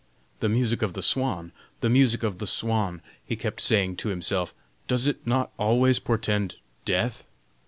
[0.39, 1.51] "The music of the swan!
[1.81, 4.51] the music of the swan!" he kept saying to himself;
[4.87, 7.23] "does it not always portend death?"